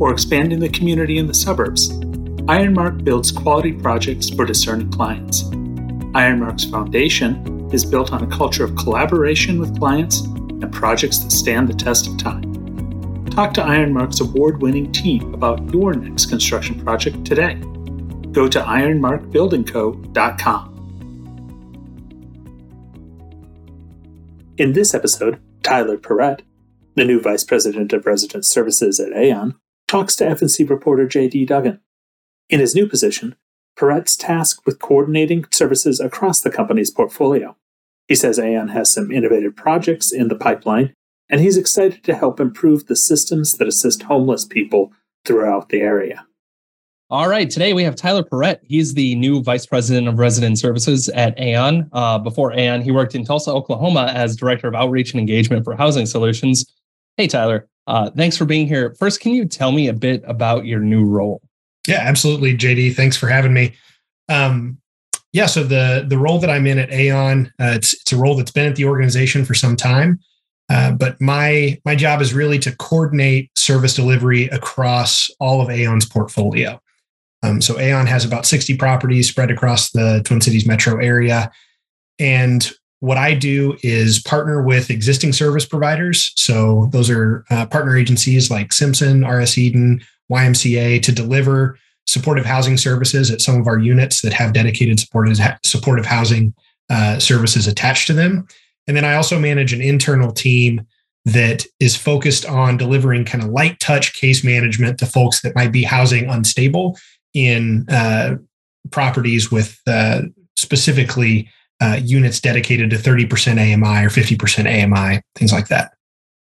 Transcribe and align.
or 0.00 0.12
expanding 0.12 0.60
the 0.60 0.68
community 0.68 1.18
in 1.18 1.26
the 1.26 1.34
suburbs, 1.34 1.90
Ironmark 2.48 3.04
builds 3.04 3.30
quality 3.30 3.72
projects 3.72 4.30
for 4.30 4.44
discerning 4.44 4.90
clients. 4.90 5.44
Ironmark's 6.14 6.64
foundation 6.64 7.70
is 7.72 7.84
built 7.84 8.12
on 8.12 8.24
a 8.24 8.26
culture 8.26 8.64
of 8.64 8.74
collaboration 8.76 9.60
with 9.60 9.78
clients 9.78 10.20
and 10.20 10.72
projects 10.72 11.18
that 11.18 11.30
stand 11.30 11.68
the 11.68 11.74
test 11.74 12.06
of 12.06 12.16
time. 12.18 12.42
Talk 13.26 13.52
to 13.54 13.62
Ironmark's 13.62 14.20
award 14.20 14.60
winning 14.60 14.92
team 14.92 15.32
about 15.32 15.72
your 15.72 15.94
next 15.94 16.26
construction 16.26 16.84
project 16.84 17.24
today. 17.24 17.54
Go 18.32 18.46
to 18.48 18.60
ironmarkbuildingco.com. 18.60 20.68
In 24.58 24.74
this 24.74 24.92
episode, 24.94 25.40
Tyler 25.62 25.96
Perrett, 25.96 26.42
the 26.94 27.04
new 27.04 27.20
Vice 27.20 27.44
President 27.44 27.94
of 27.94 28.04
Resident 28.04 28.44
Services 28.44 29.00
at 29.00 29.16
Aeon, 29.16 29.54
talks 29.92 30.16
to 30.16 30.24
FNC 30.24 30.70
reporter 30.70 31.06
J.D. 31.06 31.44
Duggan. 31.44 31.78
In 32.48 32.60
his 32.60 32.74
new 32.74 32.88
position, 32.88 33.36
Perrett's 33.76 34.16
tasked 34.16 34.64
with 34.64 34.78
coordinating 34.78 35.44
services 35.50 36.00
across 36.00 36.40
the 36.40 36.50
company's 36.50 36.90
portfolio. 36.90 37.54
He 38.08 38.14
says 38.14 38.38
Aeon 38.38 38.68
has 38.68 38.90
some 38.90 39.12
innovative 39.12 39.54
projects 39.54 40.10
in 40.10 40.28
the 40.28 40.34
pipeline, 40.34 40.94
and 41.28 41.42
he's 41.42 41.58
excited 41.58 42.02
to 42.04 42.14
help 42.14 42.40
improve 42.40 42.86
the 42.86 42.96
systems 42.96 43.58
that 43.58 43.68
assist 43.68 44.04
homeless 44.04 44.46
people 44.46 44.92
throughout 45.26 45.68
the 45.68 45.82
area. 45.82 46.26
All 47.10 47.28
right, 47.28 47.50
today 47.50 47.74
we 47.74 47.84
have 47.84 47.94
Tyler 47.94 48.22
Perrett. 48.22 48.60
He's 48.62 48.94
the 48.94 49.14
new 49.16 49.42
Vice 49.42 49.66
President 49.66 50.08
of 50.08 50.18
Resident 50.18 50.58
Services 50.58 51.10
at 51.10 51.38
Aeon. 51.38 51.90
Uh, 51.92 52.18
before 52.18 52.54
Aeon, 52.54 52.80
he 52.80 52.90
worked 52.90 53.14
in 53.14 53.26
Tulsa, 53.26 53.50
Oklahoma 53.50 54.10
as 54.14 54.36
Director 54.36 54.68
of 54.68 54.74
Outreach 54.74 55.12
and 55.12 55.20
Engagement 55.20 55.64
for 55.64 55.76
Housing 55.76 56.06
Solutions. 56.06 56.64
Hey, 57.18 57.26
Tyler, 57.26 57.68
uh, 57.86 58.10
thanks 58.10 58.36
for 58.36 58.44
being 58.44 58.66
here. 58.66 58.94
First, 58.98 59.20
can 59.20 59.32
you 59.32 59.44
tell 59.44 59.72
me 59.72 59.88
a 59.88 59.92
bit 59.92 60.22
about 60.26 60.66
your 60.66 60.80
new 60.80 61.04
role? 61.04 61.40
Yeah, 61.86 62.00
absolutely, 62.00 62.56
JD. 62.56 62.94
Thanks 62.94 63.16
for 63.16 63.28
having 63.28 63.52
me. 63.52 63.74
Um, 64.28 64.78
yeah, 65.32 65.46
so 65.46 65.64
the 65.64 66.04
the 66.06 66.18
role 66.18 66.38
that 66.38 66.50
I'm 66.50 66.66
in 66.66 66.78
at 66.78 66.92
Aeon, 66.92 67.52
uh, 67.60 67.72
it's 67.74 67.94
it's 67.94 68.12
a 68.12 68.16
role 68.16 68.36
that's 68.36 68.50
been 68.50 68.68
at 68.68 68.76
the 68.76 68.84
organization 68.84 69.44
for 69.44 69.54
some 69.54 69.76
time. 69.76 70.20
Uh, 70.68 70.92
but 70.92 71.20
my 71.20 71.80
my 71.84 71.94
job 71.94 72.20
is 72.20 72.32
really 72.32 72.58
to 72.60 72.76
coordinate 72.76 73.50
service 73.56 73.94
delivery 73.94 74.46
across 74.48 75.30
all 75.40 75.60
of 75.60 75.70
Aeon's 75.70 76.06
portfolio. 76.06 76.80
Um, 77.42 77.60
so 77.60 77.78
Aeon 77.78 78.06
has 78.06 78.24
about 78.24 78.46
60 78.46 78.76
properties 78.76 79.28
spread 79.28 79.50
across 79.50 79.90
the 79.90 80.22
Twin 80.24 80.40
Cities 80.40 80.66
metro 80.66 80.98
area. 81.02 81.50
And 82.18 82.70
what 83.02 83.18
I 83.18 83.34
do 83.34 83.76
is 83.82 84.22
partner 84.22 84.62
with 84.62 84.88
existing 84.88 85.32
service 85.32 85.66
providers. 85.66 86.32
So 86.36 86.88
those 86.92 87.10
are 87.10 87.44
uh, 87.50 87.66
partner 87.66 87.96
agencies 87.96 88.48
like 88.48 88.72
Simpson, 88.72 89.26
RS 89.26 89.58
Eden, 89.58 90.00
YMCA 90.30 91.02
to 91.02 91.10
deliver 91.10 91.76
supportive 92.06 92.46
housing 92.46 92.76
services 92.76 93.28
at 93.32 93.40
some 93.40 93.60
of 93.60 93.66
our 93.66 93.76
units 93.76 94.22
that 94.22 94.32
have 94.32 94.52
dedicated 94.52 95.00
supportive, 95.00 95.36
supportive 95.64 96.06
housing 96.06 96.54
uh, 96.90 97.18
services 97.18 97.66
attached 97.66 98.06
to 98.06 98.12
them. 98.12 98.46
And 98.86 98.96
then 98.96 99.04
I 99.04 99.14
also 99.14 99.36
manage 99.36 99.72
an 99.72 99.82
internal 99.82 100.30
team 100.30 100.86
that 101.24 101.66
is 101.80 101.96
focused 101.96 102.46
on 102.46 102.76
delivering 102.76 103.24
kind 103.24 103.42
of 103.42 103.50
light 103.50 103.80
touch 103.80 104.14
case 104.14 104.44
management 104.44 105.00
to 105.00 105.06
folks 105.06 105.40
that 105.40 105.56
might 105.56 105.72
be 105.72 105.82
housing 105.82 106.30
unstable 106.30 106.96
in 107.34 107.84
uh, 107.88 108.36
properties 108.92 109.50
with 109.50 109.80
uh, 109.88 110.22
specifically 110.56 111.48
uh, 111.80 111.98
units 112.02 112.40
dedicated 112.40 112.90
to 112.90 112.96
30% 112.96 113.52
AMI 113.52 114.04
or 114.04 114.08
50% 114.08 114.66
AMI, 114.66 115.20
things 115.34 115.52
like 115.52 115.68
that. 115.68 115.92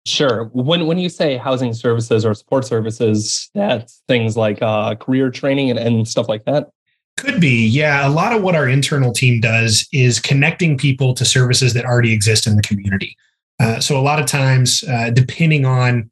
Sure. 0.05 0.45
When 0.53 0.87
when 0.87 0.97
you 0.97 1.09
say 1.09 1.37
housing 1.37 1.73
services 1.73 2.25
or 2.25 2.33
support 2.33 2.65
services, 2.65 3.49
that's 3.53 4.01
things 4.07 4.37
like 4.37 4.61
uh, 4.61 4.95
career 4.95 5.29
training 5.29 5.69
and, 5.69 5.77
and 5.77 6.07
stuff 6.07 6.27
like 6.27 6.45
that. 6.45 6.69
Could 7.17 7.41
be, 7.41 7.67
yeah. 7.67 8.07
A 8.07 8.09
lot 8.09 8.33
of 8.33 8.41
what 8.41 8.55
our 8.55 8.67
internal 8.67 9.11
team 9.11 9.41
does 9.41 9.87
is 9.91 10.19
connecting 10.19 10.77
people 10.77 11.13
to 11.15 11.25
services 11.25 11.73
that 11.73 11.83
already 11.83 12.13
exist 12.13 12.47
in 12.47 12.55
the 12.55 12.61
community. 12.61 13.15
Uh, 13.59 13.79
so 13.81 13.99
a 13.99 14.01
lot 14.01 14.19
of 14.19 14.25
times, 14.25 14.85
uh, 14.87 15.09
depending 15.09 15.65
on 15.65 16.09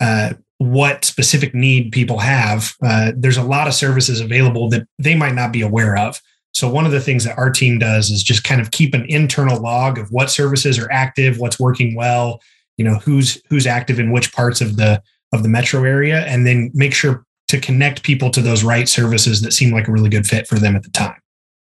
uh, 0.00 0.34
what 0.58 1.04
specific 1.04 1.54
need 1.54 1.90
people 1.90 2.18
have, 2.18 2.74
uh, 2.84 3.10
there's 3.16 3.36
a 3.36 3.42
lot 3.42 3.66
of 3.66 3.74
services 3.74 4.20
available 4.20 4.68
that 4.68 4.86
they 4.98 5.16
might 5.16 5.34
not 5.34 5.52
be 5.52 5.60
aware 5.60 5.96
of. 5.96 6.20
So 6.54 6.70
one 6.70 6.86
of 6.86 6.92
the 6.92 7.00
things 7.00 7.24
that 7.24 7.36
our 7.36 7.50
team 7.50 7.78
does 7.78 8.10
is 8.10 8.22
just 8.22 8.44
kind 8.44 8.60
of 8.60 8.70
keep 8.70 8.94
an 8.94 9.04
internal 9.08 9.60
log 9.60 9.98
of 9.98 10.10
what 10.12 10.30
services 10.30 10.78
are 10.78 10.90
active, 10.90 11.38
what's 11.38 11.58
working 11.58 11.96
well, 11.96 12.40
you 12.76 12.84
know, 12.84 12.94
who's 12.98 13.42
who's 13.48 13.66
active 13.66 13.98
in 13.98 14.12
which 14.12 14.32
parts 14.32 14.60
of 14.60 14.76
the 14.76 15.02
of 15.32 15.42
the 15.42 15.48
metro 15.48 15.82
area, 15.82 16.24
and 16.26 16.46
then 16.46 16.70
make 16.72 16.94
sure 16.94 17.24
to 17.48 17.60
connect 17.60 18.02
people 18.02 18.30
to 18.30 18.40
those 18.40 18.62
right 18.64 18.88
services 18.88 19.42
that 19.42 19.52
seem 19.52 19.72
like 19.72 19.88
a 19.88 19.92
really 19.92 20.08
good 20.08 20.26
fit 20.26 20.46
for 20.46 20.58
them 20.58 20.76
at 20.76 20.82
the 20.84 20.90
time. 20.90 21.20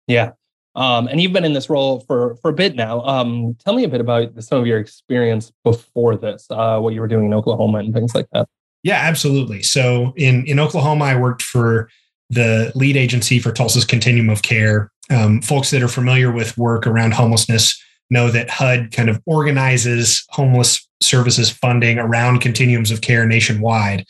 Yeah. 0.07 0.31
Um, 0.75 1.07
and 1.07 1.19
you've 1.19 1.33
been 1.33 1.45
in 1.45 1.53
this 1.53 1.69
role 1.69 2.01
for 2.01 2.35
for 2.35 2.49
a 2.49 2.53
bit 2.53 2.75
now. 2.75 3.01
Um, 3.01 3.55
tell 3.55 3.73
me 3.73 3.83
a 3.83 3.89
bit 3.89 3.99
about 3.99 4.41
some 4.41 4.59
of 4.59 4.67
your 4.67 4.79
experience 4.79 5.51
before 5.63 6.15
this, 6.15 6.47
uh, 6.49 6.79
what 6.79 6.93
you 6.93 7.01
were 7.01 7.07
doing 7.07 7.25
in 7.25 7.33
Oklahoma 7.33 7.79
and 7.79 7.93
things 7.93 8.15
like 8.15 8.27
that. 8.31 8.47
Yeah, 8.83 8.99
absolutely. 8.99 9.63
So 9.63 10.13
in 10.15 10.45
in 10.45 10.59
Oklahoma, 10.59 11.05
I 11.05 11.15
worked 11.15 11.41
for 11.41 11.89
the 12.29 12.71
lead 12.75 12.97
agency 12.97 13.39
for 13.39 13.51
Tulsa's 13.51 13.85
Continuum 13.85 14.29
of 14.29 14.41
Care. 14.41 14.91
Um, 15.09 15.41
folks 15.41 15.71
that 15.71 15.81
are 15.81 15.87
familiar 15.87 16.31
with 16.31 16.57
work 16.57 16.85
around 16.85 17.13
homelessness 17.13 17.81
know 18.09 18.29
that 18.31 18.49
HUD 18.49 18.91
kind 18.91 19.09
of 19.09 19.21
organizes 19.25 20.25
homeless 20.29 20.87
services 21.01 21.49
funding 21.49 21.99
around 21.99 22.39
continuums 22.39 22.91
of 22.91 23.01
care 23.01 23.25
nationwide. 23.25 24.05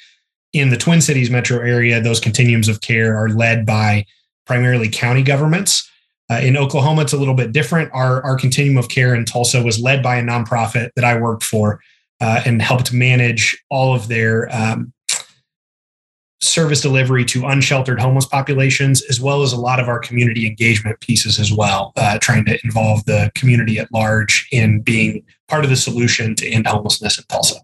In 0.54 0.70
the 0.70 0.78
Twin 0.78 1.02
Cities 1.02 1.30
metro 1.30 1.60
area, 1.60 2.02
those 2.02 2.20
continuums 2.20 2.68
of 2.68 2.82
care 2.82 3.16
are 3.16 3.30
led 3.30 3.66
by 3.66 4.06
primarily 4.46 4.90
county 4.90 5.24
governments. 5.24 5.90
Uh, 6.30 6.40
in 6.42 6.58
Oklahoma, 6.58 7.04
it's 7.04 7.14
a 7.14 7.18
little 7.18 7.34
bit 7.34 7.52
different. 7.52 7.92
Our, 7.94 8.24
our 8.24 8.38
continuum 8.38 8.78
of 8.78 8.90
care 8.90 9.14
in 9.14 9.26
Tulsa 9.26 9.62
was 9.62 9.80
led 9.80 10.04
by 10.04 10.18
a 10.18 10.24
nonprofit 10.24 10.90
that 10.96 11.06
I 11.06 11.20
worked 11.20 11.44
for 11.44 11.80
uh, 12.20 12.42
and 12.46 12.62
helped 12.62 12.92
manage 12.94 13.62
all 13.70 13.94
of 13.94 14.08
their 14.08 14.54
um, 14.56 14.94
service 16.40 16.82
delivery 16.82 17.26
to 17.26 17.46
unsheltered 17.48 18.00
homeless 18.00 18.26
populations, 18.26 19.02
as 19.04 19.20
well 19.20 19.42
as 19.42 19.54
a 19.54 19.60
lot 19.60 19.80
of 19.80 19.88
our 19.88 20.00
community 20.00 20.46
engagement 20.46 21.00
pieces 21.00 21.40
as 21.40 21.52
well, 21.52 21.94
uh, 21.96 22.18
trying 22.20 22.46
to 22.46 22.60
involve 22.64 23.04
the 23.06 23.32
community 23.34 23.80
at 23.80 23.92
large 23.92 24.48
in 24.52 24.82
being 24.82 25.24
part 25.48 25.64
of 25.64 25.70
the 25.70 25.76
solution 25.76 26.36
to 26.36 26.48
end 26.48 26.68
homelessness 26.68 27.18
in 27.18 27.24
Tulsa. 27.26 27.56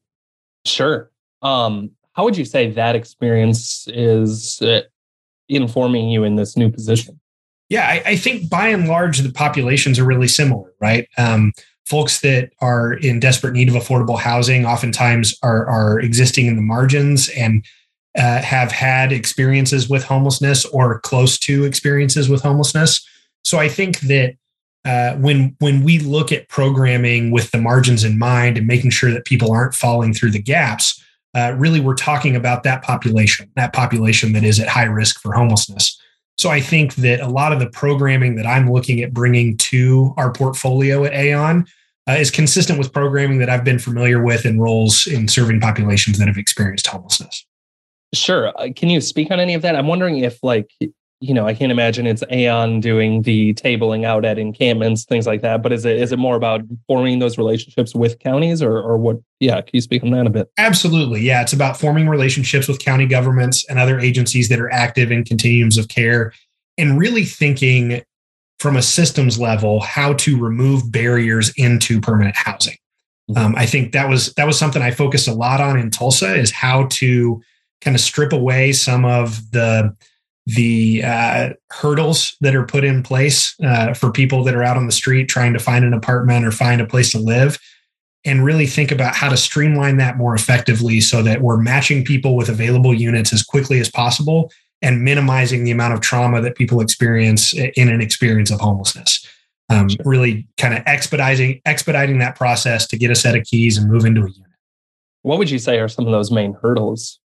Sure. 0.66 1.11
Um, 1.41 1.91
how 2.13 2.23
would 2.23 2.38
you 2.38 2.45
say 2.45 2.72
that 2.72 2.95
experience 2.95 3.88
is 3.89 4.61
uh, 4.61 4.81
informing 5.50 6.09
you 6.09 6.23
in 6.23 6.35
this 6.35 6.55
new 6.57 6.72
position? 6.72 7.19
Yeah, 7.69 7.88
I, 7.88 8.03
I, 8.05 8.16
think 8.16 8.50
by 8.50 8.67
and 8.67 8.88
large, 8.88 9.19
the 9.19 9.31
populations 9.31 9.97
are 9.97 10.03
really 10.03 10.28
similar, 10.28 10.73
right? 10.79 11.07
Um, 11.17 11.53
folks 11.85 12.22
that 12.22 12.51
are 12.59 12.94
in 12.94 13.19
desperate 13.19 13.53
need 13.53 13.67
of 13.67 13.75
affordable 13.75 14.19
housing 14.19 14.66
oftentimes 14.66 15.38
are, 15.44 15.66
are 15.67 16.00
existing 16.00 16.45
in 16.45 16.55
the 16.55 16.61
margins 16.61 17.29
and 17.29 17.66
uh, 18.18 18.41
have 18.41 18.72
had 18.72 19.12
experiences 19.12 19.90
with 19.90 20.03
homelessness 20.03 20.66
or 20.66 20.99
close 20.99 21.38
to 21.40 21.66
experiences 21.66 22.29
with 22.29 22.41
homelessness. 22.41 23.05
So 23.43 23.58
I 23.58 23.67
think 23.67 23.99
that 24.02 24.35
uh, 24.85 25.16
when 25.16 25.55
when 25.59 25.84
we 25.84 25.99
look 25.99 26.32
at 26.32 26.49
programming 26.49 27.32
with 27.32 27.52
the 27.52 27.58
margins 27.58 28.03
in 28.03 28.20
mind 28.20 28.58
and 28.58 28.67
making 28.67 28.91
sure 28.91 29.11
that 29.11 29.26
people 29.26 29.52
aren't 29.52 29.73
falling 29.73 30.14
through 30.14 30.32
the 30.32 30.41
gaps, 30.41 31.02
uh, 31.35 31.55
really 31.58 31.79
we're 31.79 31.96
talking 31.96 32.35
about 32.35 32.64
that 32.64 32.84
population, 32.84 33.49
that 33.55 33.73
population 33.73 34.34
that 34.34 34.43
is 34.43 34.59
at 34.59 34.67
high 34.67 34.84
risk 34.84 35.20
for 35.20 35.34
homelessness. 35.34 35.99
So 36.38 36.49
I 36.49 36.59
think 36.59 36.96
that 36.96 37.22
a 37.22 37.28
lot 37.28 37.53
of 37.53 37.59
the 37.59 37.70
programming 37.70 38.35
that 38.35 38.46
I'm 38.46 38.72
looking 38.72 39.02
at 39.02 39.14
bringing 39.14 39.55
to 39.58 40.14
our 40.17 40.32
portfolio 40.32 41.05
at 41.05 41.14
Aeon 41.14 41.66
uh, 42.09 42.14
is 42.14 42.32
consistent 42.32 42.78
with 42.78 42.91
programming 42.91 43.38
that 43.40 43.49
I've 43.49 43.64
been 43.64 43.79
familiar 43.79 44.22
with 44.22 44.46
in 44.46 44.59
roles 44.59 45.08
in 45.08 45.28
serving 45.28 45.61
populations 45.61 46.17
that 46.17 46.28
have 46.28 46.38
experienced 46.38 46.88
homelessness. 46.88 47.46
Sure. 48.14 48.50
Uh, 48.60 48.70
can 48.76 48.90
you 48.90 49.02
speak 49.02 49.32
on 49.32 49.40
any 49.40 49.54
of 49.54 49.62
that? 49.64 49.76
I'm 49.76 49.88
wondering 49.88 50.20
if, 50.20 50.38
like, 50.44 50.72
you 51.20 51.34
know, 51.34 51.48
I 51.48 51.54
can't 51.54 51.72
imagine 51.72 52.06
it's 52.06 52.24
Aeon 52.30 52.82
doing 52.82 53.22
the 53.22 53.54
tabling 53.54 54.04
out 54.04 54.26
at 54.26 54.38
encampments, 54.38 55.06
things 55.06 55.26
like 55.26 55.42
that. 55.42 55.64
But 55.64 55.72
is 55.72 55.86
it 55.86 55.96
is 55.98 56.12
it 56.12 56.20
more 56.20 56.36
about 56.36 56.62
forming 56.86 57.20
those 57.20 57.38
relationships 57.38 57.96
with 57.96 58.20
counties, 58.20 58.62
or 58.62 58.78
or 58.78 58.98
what? 58.98 59.18
Yeah, 59.40 59.62
can 59.62 59.72
you 59.72 59.82
speak 59.82 60.04
on 60.04 60.12
that 60.12 60.28
a 60.28 60.30
bit? 60.30 60.52
Absolutely, 60.58 61.22
yeah. 61.22 61.42
It's 61.42 61.54
about 61.54 61.80
forming 61.80 62.10
relationships 62.10 62.68
with 62.68 62.80
county 62.80 63.06
governments 63.06 63.66
and 63.70 63.80
other 63.80 64.00
agencies 64.00 64.50
that 64.50 64.60
are 64.60 64.72
active 64.72 65.12
in 65.12 65.24
continuums 65.24 65.78
of 65.78 65.88
care, 65.88 66.34
and 66.78 67.00
really 67.00 67.24
thinking 67.24 68.02
from 68.60 68.76
a 68.76 68.82
systems 68.82 69.40
level 69.40 69.80
how 69.80 70.14
to 70.14 70.38
remove 70.38 70.92
barriers 70.92 71.54
into 71.56 72.02
permanent 72.02 72.36
housing. 72.36 72.76
Mm-hmm. 73.32 73.38
Um, 73.38 73.56
I 73.56 73.66
think 73.66 73.94
that 73.94 74.10
was 74.10 74.34
that 74.34 74.46
was 74.46 74.60
something 74.60 74.82
I 74.82 74.92
focused 74.92 75.30
a 75.30 75.34
lot 75.34 75.62
on 75.62 75.80
in 75.80 75.90
Tulsa 75.90 76.36
is 76.36 76.52
how 76.52 76.88
to 76.92 77.42
kind 77.84 77.96
of 77.96 78.02
strip 78.02 78.34
away 78.34 78.72
some 78.72 79.06
of 79.06 79.52
the 79.52 79.96
the 80.46 81.02
uh, 81.06 81.50
hurdles 81.72 82.35
that 82.41 82.56
are 82.56 82.66
put 82.66 82.84
in 82.84 83.02
place 83.02 83.56
uh, 83.64 83.94
for 83.94 84.12
people 84.12 84.44
that 84.44 84.56
are 84.56 84.64
out 84.64 84.76
on 84.76 84.88
the 84.88 84.91
street 84.91 85.30
trying 85.30 85.53
to 85.53 85.59
find 85.59 85.85
an 85.85 85.94
apartment 85.94 86.46
or 86.46 86.52
find 86.52 86.82
a 86.82 86.85
place 86.85 87.12
to 87.12 87.18
live 87.18 87.58
and 88.26 88.44
really 88.44 88.66
think 88.66 88.91
about 88.91 89.16
how 89.16 89.30
to 89.30 89.38
streamline 89.38 89.97
that 89.97 90.18
more 90.18 90.35
effectively 90.35 91.00
so 91.02 91.22
that 91.22 91.41
we're 91.41 91.58
matching 91.58 92.03
people 92.03 92.35
with 92.35 92.50
available 92.50 92.94
units 92.94 93.34
as 93.34 93.44
quickly 93.44 93.80
as 93.80 93.90
possible 93.90 94.52
and 94.82 95.02
minimizing 95.02 95.64
the 95.64 95.72
amount 95.72 95.94
of 95.94 96.02
trauma 96.02 96.41
that 96.41 96.56
people 96.56 96.82
experience 96.82 97.53
in 97.53 97.90
an 97.90 98.02
experience 98.02 98.52
of 98.52 98.59
homelessness 98.59 99.26
um, 99.70 99.88
sure. 99.88 99.97
really 100.03 100.46
kind 100.58 100.74
of 100.74 100.84
expediting 100.86 101.62
expediting 101.66 102.20
that 102.20 102.36
process 102.36 102.86
to 102.88 102.97
get 102.97 103.12
a 103.12 103.16
set 103.16 103.36
of 103.36 103.44
keys 103.46 103.78
and 103.78 103.90
move 103.90 104.06
into 104.06 104.22
a 104.22 104.29
unit 104.29 104.52
what 105.22 105.38
would 105.38 105.50
you 105.50 105.59
say 105.59 105.79
are 105.79 105.88
some 105.88 106.06
of 106.06 106.12
those 106.12 106.32
main 106.32 106.53
hurdles 106.62 107.20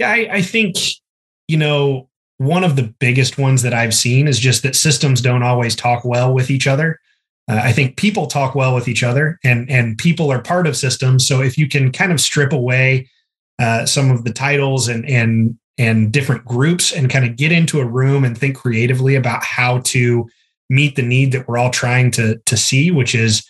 yeah 0.00 0.10
I, 0.10 0.28
I 0.32 0.42
think 0.42 0.76
you 1.46 1.56
know 1.56 2.08
one 2.38 2.64
of 2.64 2.74
the 2.74 2.94
biggest 2.98 3.36
ones 3.36 3.60
that 3.60 3.74
I've 3.74 3.92
seen 3.92 4.26
is 4.26 4.38
just 4.38 4.62
that 4.62 4.74
systems 4.74 5.20
don't 5.20 5.42
always 5.42 5.76
talk 5.76 6.06
well 6.06 6.32
with 6.32 6.50
each 6.50 6.66
other. 6.66 6.98
Uh, 7.50 7.60
I 7.62 7.70
think 7.70 7.98
people 7.98 8.26
talk 8.26 8.54
well 8.54 8.74
with 8.74 8.88
each 8.88 9.02
other, 9.02 9.38
and 9.44 9.70
and 9.70 9.98
people 9.98 10.32
are 10.32 10.40
part 10.40 10.66
of 10.66 10.74
systems. 10.74 11.28
So 11.28 11.42
if 11.42 11.58
you 11.58 11.68
can 11.68 11.92
kind 11.92 12.12
of 12.12 12.20
strip 12.20 12.52
away 12.54 13.10
uh, 13.58 13.84
some 13.84 14.10
of 14.10 14.24
the 14.24 14.32
titles 14.32 14.88
and 14.88 15.06
and 15.06 15.58
and 15.76 16.10
different 16.12 16.46
groups, 16.46 16.92
and 16.92 17.10
kind 17.10 17.26
of 17.26 17.36
get 17.36 17.52
into 17.52 17.78
a 17.78 17.86
room 17.86 18.24
and 18.24 18.36
think 18.36 18.56
creatively 18.56 19.16
about 19.16 19.44
how 19.44 19.80
to 19.80 20.26
meet 20.70 20.96
the 20.96 21.02
need 21.02 21.32
that 21.32 21.46
we're 21.46 21.58
all 21.58 21.70
trying 21.70 22.10
to 22.12 22.38
to 22.46 22.56
see, 22.56 22.90
which 22.90 23.14
is 23.14 23.46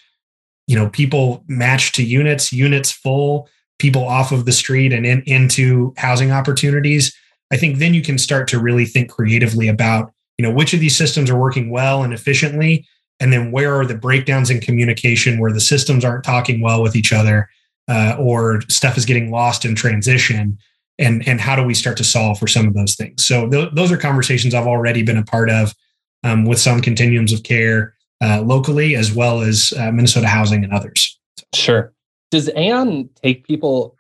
you 0.67 0.75
know 0.75 0.89
people 0.89 1.45
matched 1.47 1.95
to 1.95 2.03
units, 2.03 2.53
units 2.53 2.91
full, 2.91 3.49
people 3.81 4.07
off 4.07 4.31
of 4.31 4.45
the 4.45 4.53
street 4.53 4.93
and 4.93 5.05
in, 5.05 5.23
into 5.27 5.93
housing 5.97 6.31
opportunities 6.31 7.13
I 7.51 7.57
think 7.57 7.79
then 7.79 7.95
you 7.95 8.03
can 8.03 8.19
start 8.19 8.49
to 8.49 8.61
really 8.61 8.85
think 8.85 9.11
creatively 9.11 9.69
about, 9.69 10.13
you 10.39 10.45
know, 10.45 10.53
which 10.53 10.73
of 10.73 10.81
these 10.81 10.97
systems 10.97 11.31
are 11.31 11.39
working 11.39 11.71
well 11.71 12.03
and 12.03 12.13
efficiently, 12.13 12.87
and 13.19 13.33
then 13.33 13.51
where 13.51 13.75
are 13.75 13.85
the 13.85 13.97
breakdowns 13.97 14.51
in 14.51 14.61
communication 14.61 15.39
where 15.39 15.53
the 15.53 15.61
systems 15.61 16.05
aren't 16.05 16.25
talking 16.25 16.61
well 16.61 16.83
with 16.83 16.97
each 16.97 17.13
other, 17.13 17.49
uh, 17.89 18.17
or 18.19 18.63
stuff 18.69 18.97
is 18.97 19.05
getting 19.05 19.31
lost 19.31 19.65
in 19.65 19.75
transition, 19.75 20.59
and 20.99 21.27
and 21.27 21.41
how 21.41 21.57
do 21.57 21.65
we 21.65 21.75
start 21.75 21.97
to 21.97 22.05
solve 22.05 22.39
for 22.39 22.47
some 22.47 22.67
of 22.67 22.75
those 22.75 22.95
things? 22.95 23.25
So 23.25 23.49
th- 23.49 23.71
those 23.75 23.91
are 23.91 23.97
conversations 23.97 24.55
I've 24.55 24.67
already 24.67 25.03
been 25.03 25.19
a 25.19 25.25
part 25.25 25.51
of 25.51 25.75
um, 26.23 26.45
with 26.45 26.61
some 26.61 26.81
continuums 26.81 27.33
of 27.33 27.43
care 27.43 27.95
uh, 28.23 28.43
locally, 28.43 28.95
as 28.95 29.13
well 29.13 29.41
as 29.41 29.73
uh, 29.77 29.91
Minnesota 29.91 30.29
Housing 30.29 30.63
and 30.63 30.73
others. 30.73 31.19
Sure. 31.55 31.93
Does 32.31 32.49
Aeon 32.57 33.09
take 33.23 33.47
people? 33.47 33.97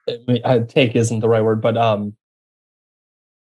Take 0.68 0.94
isn't 0.94 1.20
the 1.20 1.28
right 1.28 1.42
word, 1.42 1.60
but 1.60 1.76
um, 1.76 2.14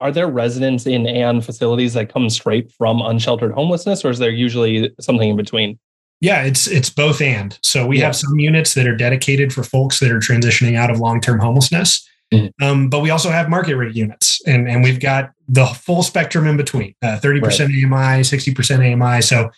are 0.01 0.13
there 0.13 0.29
residents 0.29 0.87
in 0.87 1.07
Aeon 1.07 1.41
facilities 1.41 1.95
that 1.95 2.13
come 2.13 2.31
straight 2.31 2.71
from 2.73 3.03
unsheltered 3.03 3.53
homelessness, 3.53 4.05
or 4.05 4.11
is 4.11 4.19
there 4.19 4.31
usually 4.31 4.91
something 5.01 5.31
in 5.31 5.37
between? 5.37 5.79
Yeah, 6.21 6.43
it's 6.43 6.67
it's 6.67 6.91
both 6.91 7.21
and. 7.21 7.59
So 7.63 7.87
we 7.87 7.99
yeah. 7.99 8.07
have 8.07 8.17
some 8.17 8.39
units 8.39 8.75
that 8.75 8.87
are 8.87 8.97
dedicated 8.97 9.53
for 9.53 9.63
folks 9.63 10.01
that 10.01 10.11
are 10.11 10.19
transitioning 10.19 10.77
out 10.77 10.91
of 10.91 10.99
long 10.99 11.21
term 11.21 11.39
homelessness, 11.39 12.09
mm-hmm. 12.33 12.65
um, 12.65 12.89
but 12.89 13.01
we 13.01 13.11
also 13.11 13.31
have 13.31 13.49
market 13.49 13.77
rate 13.77 13.95
units, 13.95 14.41
and 14.47 14.69
and 14.69 14.83
we've 14.83 15.01
got 15.01 15.33
the 15.49 15.67
full 15.67 16.03
spectrum 16.03 16.47
in 16.47 16.57
between: 16.57 16.95
uh, 17.03 17.19
thirty 17.19 17.41
uh, 17.41 17.45
percent 17.45 17.73
right. 17.73 18.17
AMI, 18.17 18.25
sixty 18.25 18.53
percent 18.53 18.83
AMI. 18.83 19.23
So 19.23 19.51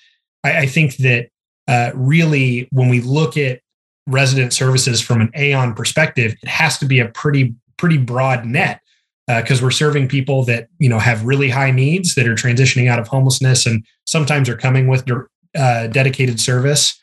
I, 0.44 0.58
I 0.58 0.66
think 0.66 0.96
that 0.96 1.28
uh, 1.68 1.92
really, 1.94 2.68
when 2.72 2.88
we 2.88 3.00
look 3.00 3.36
at 3.36 3.60
resident 4.06 4.52
services 4.52 5.00
from 5.00 5.20
an 5.20 5.30
Aeon 5.36 5.74
perspective, 5.74 6.34
it 6.42 6.48
has 6.48 6.78
to 6.78 6.86
be 6.86 7.00
a 7.00 7.08
pretty 7.08 7.54
pretty 7.76 7.96
broad 7.96 8.44
net 8.44 8.80
because 9.26 9.62
uh, 9.62 9.64
we're 9.64 9.70
serving 9.70 10.08
people 10.08 10.44
that 10.44 10.68
you 10.78 10.88
know 10.88 10.98
have 10.98 11.24
really 11.24 11.48
high 11.48 11.70
needs 11.70 12.14
that 12.14 12.26
are 12.26 12.34
transitioning 12.34 12.88
out 12.88 12.98
of 12.98 13.08
homelessness 13.08 13.66
and 13.66 13.84
sometimes 14.06 14.48
are 14.48 14.56
coming 14.56 14.88
with 14.88 15.08
uh, 15.56 15.86
dedicated 15.88 16.40
service. 16.40 16.98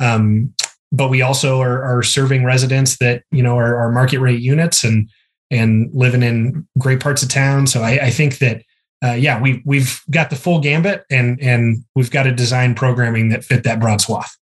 Um, 0.00 0.54
but 0.90 1.08
we 1.08 1.22
also 1.22 1.60
are, 1.60 1.82
are, 1.82 2.02
serving 2.02 2.44
residents 2.44 2.98
that 2.98 3.22
you 3.30 3.42
know 3.42 3.56
are, 3.58 3.76
are, 3.76 3.90
market 3.90 4.20
rate 4.20 4.40
units 4.40 4.84
and 4.84 5.08
and 5.50 5.90
living 5.92 6.22
in 6.22 6.66
great 6.78 7.00
parts 7.00 7.22
of 7.22 7.28
town. 7.28 7.66
So 7.66 7.82
i, 7.82 7.92
I 8.06 8.10
think 8.10 8.38
that 8.38 8.62
uh, 9.04 9.12
yeah 9.12 9.40
we 9.40 9.62
we've 9.64 10.00
got 10.10 10.30
the 10.30 10.36
full 10.36 10.60
gambit 10.60 11.04
and 11.10 11.40
and 11.40 11.84
we've 11.94 12.10
got 12.10 12.26
a 12.26 12.32
design 12.32 12.74
programming 12.74 13.30
that 13.30 13.44
fit 13.44 13.64
that 13.64 13.80
broad 13.80 14.00
swath. 14.00 14.36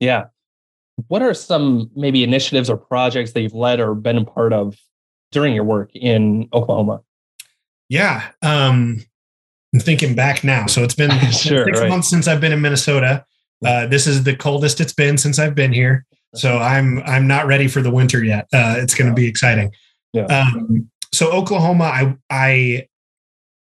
Yeah 0.00 0.26
what 1.08 1.22
are 1.22 1.34
some 1.34 1.90
maybe 1.94 2.22
initiatives 2.22 2.70
or 2.70 2.76
projects 2.76 3.32
that 3.32 3.42
you've 3.42 3.54
led 3.54 3.80
or 3.80 3.94
been 3.94 4.18
a 4.18 4.24
part 4.24 4.52
of 4.52 4.76
during 5.32 5.54
your 5.54 5.64
work 5.64 5.90
in 5.94 6.48
Oklahoma? 6.52 7.02
Yeah. 7.88 8.30
Um, 8.42 9.04
I'm 9.72 9.80
thinking 9.80 10.14
back 10.14 10.44
now. 10.44 10.66
So 10.66 10.82
it's 10.82 10.94
been 10.94 11.10
sure, 11.32 11.64
six 11.64 11.80
right. 11.80 11.88
months 11.88 12.08
since 12.08 12.28
I've 12.28 12.40
been 12.40 12.52
in 12.52 12.60
Minnesota. 12.60 13.24
Uh, 13.64 13.86
this 13.86 14.06
is 14.06 14.24
the 14.24 14.36
coldest 14.36 14.80
it's 14.80 14.92
been 14.92 15.18
since 15.18 15.38
I've 15.38 15.54
been 15.54 15.72
here. 15.72 16.04
So 16.34 16.58
I'm 16.58 17.00
I'm 17.04 17.26
not 17.26 17.46
ready 17.46 17.68
for 17.68 17.80
the 17.80 17.90
winter 17.90 18.22
yet. 18.22 18.46
Uh, 18.52 18.76
it's 18.78 18.94
going 18.94 19.08
to 19.08 19.14
be 19.14 19.26
exciting. 19.26 19.72
Yeah. 20.12 20.24
Um, 20.24 20.90
so 21.12 21.30
Oklahoma, 21.30 21.84
I 21.84 22.16
I 22.28 22.88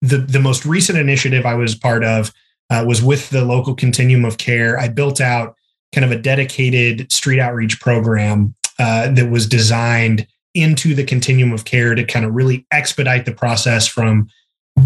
the 0.03 0.19
the 0.19 0.41
most 0.41 0.65
recent 0.65 0.99
initiative 0.99 1.47
I 1.47 1.55
was 1.55 1.75
part 1.75 2.05
of 2.05 2.33
uh, 2.71 2.85
was 2.87 3.03
with 3.03 3.31
the 3.31 3.45
local 3.45 3.75
continuum 3.75 4.25
of 4.25 4.39
care. 4.39 4.79
I 4.79 4.89
built 4.89 5.21
out 5.21 5.57
kind 5.95 6.05
of 6.05 6.11
a 6.11 6.21
dedicated 6.21 7.11
street 7.13 7.41
outreach 7.41 7.81
program 7.81 8.55
uh, 8.79 9.11
that 9.13 9.31
was 9.31 9.47
designed 9.47 10.27
into 10.55 10.95
the 10.95 11.05
continuum 11.05 11.53
of 11.53 11.65
care 11.65 11.95
to 11.95 12.05
kind 12.05 12.25
of 12.25 12.35
really 12.35 12.67
expedite 12.71 13.25
the 13.25 13.33
process 13.33 13.87
from 13.87 14.29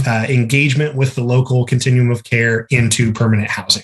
uh, 0.06 0.26
engagement 0.28 0.94
with 0.94 1.14
the 1.14 1.22
local 1.22 1.64
continuum 1.64 2.10
of 2.10 2.24
care 2.24 2.66
into 2.70 3.12
permanent 3.12 3.48
housing. 3.48 3.82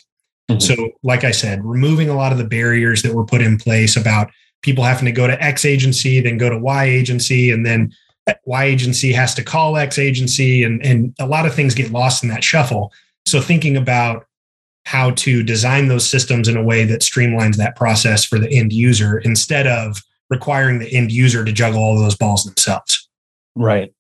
Mm-hmm. 0.51 0.61
So, 0.61 0.91
like 1.03 1.25
I 1.25 1.31
said, 1.31 1.65
removing 1.65 2.11
a 2.11 2.15
lot 2.15 2.33
of 2.33 2.39
the 2.39 2.45
barriers 2.45 3.03
that 3.03 3.15
were 3.15 3.25
put 3.25 3.41
in 3.41 3.57
place 3.57 3.97
about 3.97 4.31
people 4.63 4.85
having 4.85 5.07
to 5.07 5.13
go 5.13 5.27
to 5.27 5.43
X 5.43 5.65
agency, 5.65 6.21
then 6.21 6.37
go 6.37 6.51
to 6.51 6.59
Y 6.59 6.85
agency, 6.85 7.51
and 7.51 7.65
then 7.65 7.93
Y 8.45 8.65
agency 8.65 9.13
has 9.13 9.35
to 9.35 9.43
call 9.43 9.77
X 9.77 9.99
agency, 9.99 10.63
and, 10.63 10.85
and 10.85 11.15
a 11.19 11.27
lot 11.27 11.47
of 11.47 11.55
things 11.55 11.75
get 11.75 11.91
lost 11.91 12.23
in 12.23 12.29
that 12.29 12.45
shuffle. 12.45 12.93
So, 13.27 13.41
thinking 13.41 13.77
about 13.77 14.27
how 14.85 15.11
to 15.13 15.43
design 15.43 15.89
those 15.89 16.09
systems 16.09 16.49
in 16.49 16.57
a 16.57 16.63
way 16.63 16.85
that 16.85 17.01
streamlines 17.01 17.57
that 17.57 17.77
process 17.77 18.25
for 18.25 18.39
the 18.39 18.51
end 18.51 18.73
user 18.73 19.19
instead 19.19 19.67
of 19.67 20.03
requiring 20.31 20.79
the 20.79 20.93
end 20.95 21.11
user 21.11 21.45
to 21.45 21.53
juggle 21.53 21.81
all 21.81 21.99
those 21.99 22.17
balls 22.17 22.45
themselves. 22.45 23.09
Right. 23.55 23.93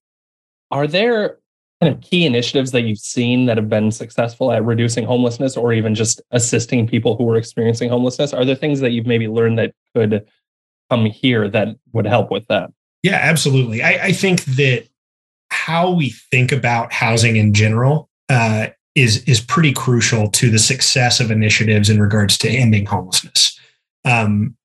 Are 0.70 0.86
there 0.86 1.38
kind 1.80 1.94
of 1.94 2.00
key 2.02 2.26
initiatives 2.26 2.70
that 2.72 2.82
you've 2.82 2.98
seen 2.98 3.46
that 3.46 3.56
have 3.56 3.68
been 3.68 3.90
successful 3.90 4.52
at 4.52 4.64
reducing 4.64 5.04
homelessness 5.04 5.56
or 5.56 5.72
even 5.72 5.94
just 5.94 6.20
assisting 6.30 6.86
people 6.86 7.16
who 7.16 7.28
are 7.30 7.36
experiencing 7.36 7.88
homelessness? 7.88 8.32
Are 8.32 8.44
there 8.44 8.54
things 8.54 8.80
that 8.80 8.90
you've 8.90 9.06
maybe 9.06 9.28
learned 9.28 9.58
that 9.58 9.74
could 9.94 10.26
come 10.90 11.06
here 11.06 11.48
that 11.48 11.68
would 11.92 12.06
help 12.06 12.30
with 12.30 12.46
that? 12.48 12.70
Yeah, 13.02 13.18
absolutely. 13.20 13.82
I, 13.82 14.06
I 14.06 14.12
think 14.12 14.44
that 14.44 14.86
how 15.50 15.90
we 15.90 16.10
think 16.10 16.52
about 16.52 16.92
housing 16.92 17.36
in 17.36 17.54
general 17.54 18.08
uh, 18.28 18.68
is 18.94 19.24
is 19.24 19.40
pretty 19.40 19.72
crucial 19.72 20.28
to 20.30 20.50
the 20.50 20.58
success 20.58 21.20
of 21.20 21.30
initiatives 21.30 21.90
in 21.90 22.00
regards 22.00 22.38
to 22.38 22.48
ending 22.48 22.86
homelessness. 22.86 23.58
Um, 24.04 24.56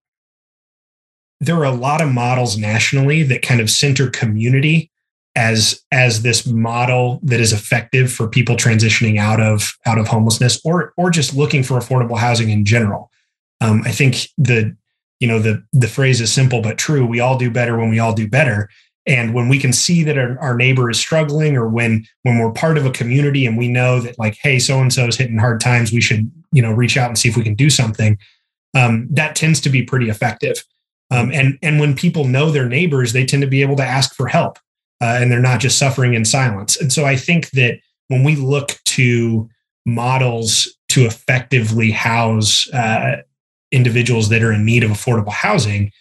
there 1.39 1.55
are 1.55 1.65
a 1.65 1.71
lot 1.71 2.01
of 2.01 2.11
models 2.11 2.57
nationally 2.57 3.23
that 3.23 3.41
kind 3.41 3.61
of 3.61 3.69
center 3.69 4.09
community 4.09 4.91
as 5.35 5.81
as 5.91 6.21
this 6.21 6.45
model 6.45 7.19
that 7.23 7.39
is 7.39 7.53
effective 7.53 8.11
for 8.11 8.27
people 8.27 8.55
transitioning 8.55 9.17
out 9.17 9.39
of 9.39 9.73
out 9.85 9.97
of 9.97 10.07
homelessness 10.07 10.59
or 10.65 10.93
or 10.97 11.09
just 11.09 11.35
looking 11.35 11.63
for 11.63 11.79
affordable 11.79 12.17
housing 12.17 12.49
in 12.49 12.65
general. 12.65 13.09
Um, 13.61 13.81
I 13.85 13.91
think 13.91 14.27
the 14.37 14.75
you 15.19 15.27
know 15.27 15.39
the 15.39 15.63
the 15.71 15.87
phrase 15.87 16.19
is 16.21 16.31
simple 16.31 16.61
but 16.61 16.77
true. 16.77 17.05
We 17.05 17.19
all 17.19 17.37
do 17.37 17.49
better 17.49 17.77
when 17.77 17.89
we 17.89 17.99
all 17.99 18.13
do 18.13 18.27
better. 18.27 18.69
And 19.09 19.33
when 19.33 19.49
we 19.49 19.57
can 19.57 19.73
see 19.73 20.03
that 20.03 20.19
our, 20.19 20.37
our 20.39 20.55
neighbor 20.55 20.87
is 20.87 20.99
struggling, 20.99 21.57
or 21.57 21.67
when 21.67 22.05
when 22.21 22.37
we're 22.37 22.51
part 22.51 22.77
of 22.77 22.85
a 22.85 22.91
community 22.91 23.47
and 23.47 23.57
we 23.57 23.67
know 23.67 23.99
that 23.99 24.19
like, 24.19 24.37
hey, 24.39 24.59
so 24.59 24.79
and 24.79 24.93
so 24.93 25.07
is 25.07 25.17
hitting 25.17 25.39
hard 25.39 25.59
times, 25.59 25.91
we 25.91 25.99
should 25.99 26.31
you 26.51 26.61
know 26.61 26.71
reach 26.71 26.95
out 26.95 27.07
and 27.07 27.17
see 27.17 27.27
if 27.27 27.35
we 27.35 27.43
can 27.43 27.55
do 27.55 27.71
something. 27.71 28.19
Um, 28.77 29.07
that 29.09 29.35
tends 29.35 29.59
to 29.61 29.69
be 29.69 29.81
pretty 29.81 30.09
effective. 30.09 30.63
Um, 31.09 31.31
and 31.33 31.57
and 31.63 31.79
when 31.79 31.95
people 31.95 32.25
know 32.25 32.51
their 32.51 32.69
neighbors, 32.69 33.11
they 33.11 33.25
tend 33.25 33.41
to 33.41 33.47
be 33.47 33.63
able 33.63 33.75
to 33.77 33.83
ask 33.83 34.13
for 34.13 34.27
help, 34.27 34.59
uh, 35.01 35.17
and 35.19 35.31
they're 35.31 35.39
not 35.39 35.59
just 35.59 35.79
suffering 35.79 36.13
in 36.13 36.23
silence. 36.23 36.79
And 36.79 36.93
so 36.93 37.03
I 37.03 37.15
think 37.15 37.49
that 37.51 37.79
when 38.09 38.23
we 38.23 38.35
look 38.35 38.77
to 38.85 39.49
models 39.87 40.67
to 40.89 41.05
effectively 41.05 41.89
house 41.89 42.71
uh, 42.73 43.23
individuals 43.71 44.29
that 44.29 44.43
are 44.43 44.53
in 44.53 44.65
need 44.65 44.83
of 44.83 44.91
affordable 44.91 45.31
housing, 45.31 45.91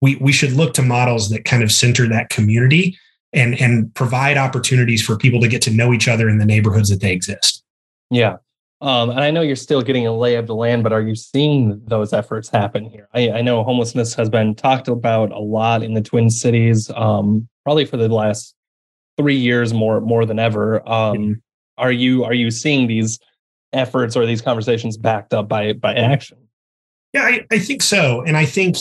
we, 0.00 0.16
we 0.16 0.32
should 0.32 0.52
look 0.52 0.74
to 0.74 0.82
models 0.82 1.30
that 1.30 1.44
kind 1.44 1.62
of 1.62 1.72
center 1.72 2.08
that 2.08 2.28
community 2.28 2.98
and, 3.32 3.60
and 3.60 3.94
provide 3.94 4.36
opportunities 4.36 5.02
for 5.02 5.16
people 5.16 5.40
to 5.40 5.48
get 5.48 5.62
to 5.62 5.70
know 5.70 5.92
each 5.92 6.08
other 6.08 6.28
in 6.28 6.38
the 6.38 6.44
neighborhoods 6.44 6.88
that 6.88 7.00
they 7.00 7.12
exist. 7.12 7.62
Yeah. 8.10 8.36
Um, 8.80 9.10
and 9.10 9.20
I 9.20 9.30
know 9.30 9.42
you're 9.42 9.56
still 9.56 9.82
getting 9.82 10.06
a 10.06 10.16
lay 10.16 10.36
of 10.36 10.46
the 10.46 10.54
land, 10.54 10.84
but 10.84 10.92
are 10.92 11.00
you 11.02 11.16
seeing 11.16 11.82
those 11.86 12.12
efforts 12.12 12.48
happen 12.48 12.88
here? 12.88 13.08
I, 13.12 13.30
I 13.30 13.42
know 13.42 13.64
homelessness 13.64 14.14
has 14.14 14.30
been 14.30 14.54
talked 14.54 14.86
about 14.86 15.32
a 15.32 15.38
lot 15.38 15.82
in 15.82 15.94
the 15.94 16.00
Twin 16.00 16.30
Cities, 16.30 16.88
um, 16.94 17.48
probably 17.64 17.84
for 17.84 17.96
the 17.96 18.08
last 18.08 18.54
three 19.16 19.36
years 19.36 19.74
more 19.74 20.00
more 20.00 20.24
than 20.24 20.38
ever. 20.38 20.88
Um, 20.88 21.16
mm-hmm. 21.16 21.32
Are 21.76 21.90
you 21.90 22.24
are 22.24 22.34
you 22.34 22.52
seeing 22.52 22.86
these 22.86 23.18
efforts 23.72 24.16
or 24.16 24.26
these 24.26 24.40
conversations 24.40 24.96
backed 24.96 25.34
up 25.34 25.48
by 25.48 25.72
by 25.72 25.94
action? 25.94 26.38
Yeah, 27.12 27.22
I, 27.22 27.46
I 27.50 27.58
think 27.58 27.82
so, 27.82 28.22
and 28.22 28.36
I 28.36 28.44
think 28.44 28.76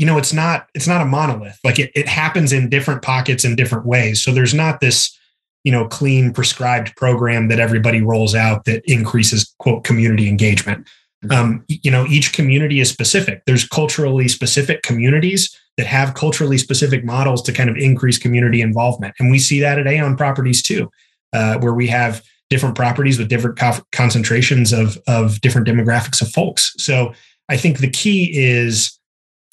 you 0.00 0.06
know 0.06 0.16
it's 0.16 0.32
not 0.32 0.66
it's 0.74 0.88
not 0.88 1.02
a 1.02 1.04
monolith. 1.04 1.58
Like 1.62 1.78
it, 1.78 1.90
it 1.94 2.08
happens 2.08 2.54
in 2.54 2.70
different 2.70 3.02
pockets 3.02 3.44
in 3.44 3.54
different 3.54 3.84
ways. 3.84 4.22
So 4.22 4.32
there's 4.32 4.54
not 4.54 4.80
this 4.80 5.14
you 5.62 5.70
know 5.70 5.86
clean 5.88 6.32
prescribed 6.32 6.96
program 6.96 7.48
that 7.48 7.60
everybody 7.60 8.00
rolls 8.00 8.34
out 8.34 8.64
that 8.64 8.82
increases 8.90 9.54
quote 9.58 9.84
community 9.84 10.26
engagement 10.26 10.88
mm-hmm. 11.22 11.32
um, 11.32 11.64
you 11.68 11.90
know 11.90 12.06
each 12.06 12.32
community 12.32 12.80
is 12.80 12.88
specific 12.88 13.42
there's 13.44 13.68
culturally 13.68 14.26
specific 14.26 14.82
communities 14.82 15.54
that 15.76 15.86
have 15.86 16.14
culturally 16.14 16.56
specific 16.56 17.04
models 17.04 17.42
to 17.42 17.52
kind 17.52 17.68
of 17.68 17.76
increase 17.76 18.16
community 18.18 18.62
involvement 18.62 19.14
and 19.18 19.30
we 19.30 19.38
see 19.38 19.60
that 19.60 19.78
at 19.78 19.86
aeon 19.86 20.16
properties 20.16 20.62
too 20.62 20.90
uh, 21.34 21.58
where 21.58 21.74
we 21.74 21.86
have 21.86 22.22
different 22.48 22.74
properties 22.74 23.18
with 23.18 23.28
different 23.28 23.56
co- 23.56 23.84
concentrations 23.92 24.72
of, 24.72 24.98
of 25.06 25.40
different 25.42 25.66
demographics 25.68 26.22
of 26.22 26.30
folks 26.30 26.74
so 26.78 27.12
i 27.50 27.56
think 27.56 27.78
the 27.78 27.90
key 27.90 28.30
is 28.34 28.99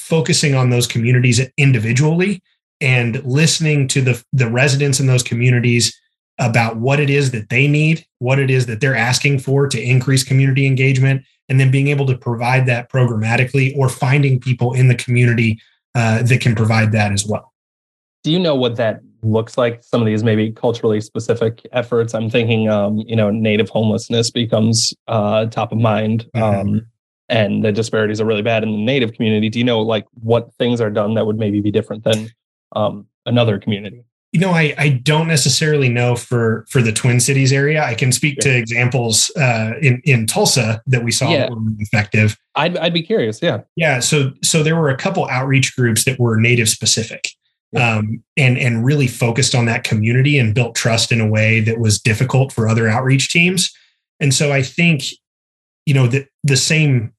focusing 0.07 0.55
on 0.55 0.69
those 0.69 0.87
communities 0.87 1.41
individually 1.57 2.41
and 2.79 3.23
listening 3.25 3.87
to 3.89 4.01
the, 4.01 4.23
the 4.31 4.49
residents 4.49 4.99
in 4.99 5.07
those 5.07 5.23
communities 5.23 5.99
about 6.39 6.77
what 6.77 6.99
it 6.99 7.09
is 7.09 7.31
that 7.31 7.49
they 7.49 7.67
need, 7.67 8.05
what 8.19 8.39
it 8.39 8.49
is 8.49 8.67
that 8.67 8.79
they're 8.79 8.95
asking 8.95 9.39
for 9.39 9.67
to 9.67 9.81
increase 9.81 10.23
community 10.23 10.65
engagement, 10.65 11.23
and 11.49 11.59
then 11.59 11.71
being 11.71 11.87
able 11.87 12.05
to 12.05 12.17
provide 12.17 12.65
that 12.67 12.91
programmatically 12.91 13.75
or 13.75 13.89
finding 13.89 14.39
people 14.39 14.73
in 14.73 14.87
the 14.87 14.95
community 14.95 15.59
uh, 15.95 16.21
that 16.23 16.39
can 16.39 16.55
provide 16.55 16.91
that 16.91 17.11
as 17.11 17.25
well. 17.25 17.53
Do 18.23 18.31
you 18.31 18.39
know 18.39 18.55
what 18.55 18.75
that 18.75 19.01
looks 19.23 19.57
like? 19.57 19.83
Some 19.83 20.01
of 20.01 20.05
these 20.05 20.23
maybe 20.23 20.51
culturally 20.51 21.01
specific 21.01 21.65
efforts. 21.71 22.13
I'm 22.13 22.29
thinking, 22.29 22.69
um, 22.69 22.99
you 22.99 23.15
know, 23.15 23.31
native 23.31 23.69
homelessness 23.69 24.29
becomes 24.29 24.93
uh, 25.07 25.47
top 25.47 25.71
of 25.71 25.79
mind. 25.79 26.29
Mm-hmm. 26.35 26.79
And 27.29 27.63
the 27.63 27.71
disparities 27.71 28.21
are 28.21 28.25
really 28.25 28.41
bad 28.41 28.63
in 28.63 28.71
the 28.71 28.77
native 28.77 29.13
community. 29.13 29.49
Do 29.49 29.59
you 29.59 29.65
know 29.65 29.81
like 29.81 30.05
what 30.13 30.53
things 30.53 30.79
are 30.79 30.89
done 30.89 31.15
that 31.15 31.25
would 31.25 31.37
maybe 31.37 31.59
be 31.59 31.71
different 31.71 32.03
than 32.03 32.29
um, 32.75 33.05
another 33.25 33.59
community? 33.59 34.05
You 34.33 34.41
know, 34.41 34.51
I, 34.51 34.73
I 34.77 34.89
don't 34.89 35.27
necessarily 35.27 35.89
know 35.89 36.15
for 36.15 36.65
for 36.69 36.81
the 36.81 36.91
Twin 36.91 37.19
Cities 37.19 37.53
area. 37.53 37.83
I 37.83 37.95
can 37.95 38.11
speak 38.11 38.39
to 38.39 38.55
examples 38.55 39.29
uh, 39.37 39.73
in 39.81 40.01
in 40.03 40.27
Tulsa 40.27 40.81
that 40.85 41.03
we 41.03 41.11
saw 41.11 41.29
yeah. 41.29 41.49
were 41.49 41.57
effective. 41.79 42.37
I'd 42.55 42.77
I'd 42.77 42.93
be 42.93 43.01
curious. 43.01 43.41
Yeah, 43.41 43.61
yeah. 43.75 43.99
So 43.99 44.31
so 44.43 44.63
there 44.63 44.75
were 44.75 44.89
a 44.89 44.97
couple 44.97 45.25
outreach 45.27 45.75
groups 45.75 46.03
that 46.03 46.19
were 46.19 46.37
native 46.37 46.67
specific, 46.67 47.29
yeah. 47.71 47.95
um, 47.95 48.23
and 48.35 48.57
and 48.57 48.85
really 48.85 49.07
focused 49.07 49.55
on 49.55 49.65
that 49.65 49.85
community 49.85 50.37
and 50.37 50.53
built 50.53 50.75
trust 50.75 51.11
in 51.11 51.21
a 51.21 51.27
way 51.27 51.61
that 51.61 51.79
was 51.79 51.99
difficult 51.99 52.51
for 52.51 52.67
other 52.67 52.87
outreach 52.87 53.29
teams. 53.29 53.73
And 54.19 54.33
so 54.33 54.51
I 54.51 54.61
think, 54.61 55.03
you 55.85 55.93
know, 55.93 56.07
the 56.07 56.25
the 56.43 56.57
same 56.57 57.13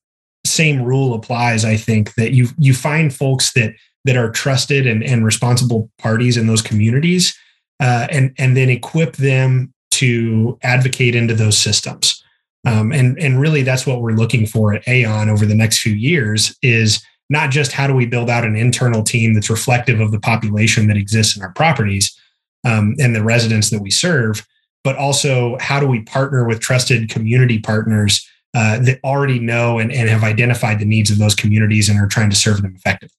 same 0.44 0.82
rule 0.82 1.14
applies. 1.14 1.64
I 1.64 1.76
think 1.76 2.14
that 2.14 2.32
you 2.32 2.48
you 2.58 2.74
find 2.74 3.14
folks 3.14 3.52
that 3.52 3.74
that 4.04 4.16
are 4.16 4.30
trusted 4.30 4.86
and, 4.86 5.02
and 5.04 5.24
responsible 5.24 5.90
parties 5.98 6.36
in 6.36 6.46
those 6.46 6.62
communities 6.62 7.36
uh, 7.80 8.06
and 8.10 8.34
and 8.38 8.56
then 8.56 8.70
equip 8.70 9.16
them 9.16 9.72
to 9.90 10.58
advocate 10.62 11.14
into 11.14 11.34
those 11.34 11.58
systems 11.58 12.22
um, 12.66 12.92
and 12.92 13.18
and 13.18 13.40
really 13.40 13.62
that's 13.62 13.86
what 13.86 14.00
we're 14.00 14.12
looking 14.12 14.46
for 14.46 14.72
at 14.72 14.86
aeon 14.88 15.28
over 15.28 15.44
the 15.44 15.54
next 15.54 15.80
few 15.80 15.92
years 15.92 16.56
is 16.62 17.04
not 17.30 17.50
just 17.50 17.72
how 17.72 17.86
do 17.86 17.94
we 17.94 18.06
build 18.06 18.30
out 18.30 18.44
an 18.44 18.56
internal 18.56 19.02
team 19.02 19.34
that's 19.34 19.50
reflective 19.50 20.00
of 20.00 20.10
the 20.10 20.20
population 20.20 20.86
that 20.86 20.96
exists 20.96 21.36
in 21.36 21.42
our 21.42 21.52
properties 21.52 22.18
um, 22.64 22.94
and 22.98 23.14
the 23.14 23.22
residents 23.22 23.70
that 23.70 23.82
we 23.82 23.90
serve 23.90 24.46
but 24.84 24.96
also 24.96 25.56
how 25.60 25.78
do 25.78 25.86
we 25.86 26.00
partner 26.02 26.46
with 26.46 26.60
trusted 26.60 27.10
community 27.10 27.58
partners 27.58 28.26
uh, 28.54 28.78
that 28.78 28.98
already 29.04 29.38
know 29.38 29.78
and, 29.78 29.92
and 29.92 30.08
have 30.08 30.24
identified 30.24 30.78
the 30.78 30.84
needs 30.84 31.10
of 31.10 31.18
those 31.18 31.34
communities 31.34 31.88
and 31.88 31.98
are 31.98 32.06
trying 32.06 32.30
to 32.30 32.36
serve 32.36 32.62
them 32.62 32.74
effectively 32.74 33.18